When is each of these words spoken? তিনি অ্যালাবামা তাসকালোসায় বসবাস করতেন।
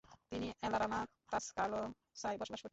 তিনি 0.31 0.47
অ্যালাবামা 0.59 0.99
তাসকালোসায় 1.31 2.37
বসবাস 2.37 2.61
করতেন। 2.61 2.69